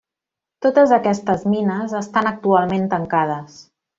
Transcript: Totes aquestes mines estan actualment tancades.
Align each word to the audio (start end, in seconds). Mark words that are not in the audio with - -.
Totes 0.65 0.93
aquestes 0.97 1.43
mines 1.51 1.95
estan 2.01 2.31
actualment 2.31 2.91
tancades. 2.97 3.63